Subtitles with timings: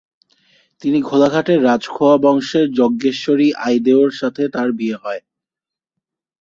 [0.81, 5.21] তিনি গোলাঘাটের রাজখোয়া বংশের যজ্ঞেশ্বরী আইদেউর সাথে তাঁর বিয়ে হয়।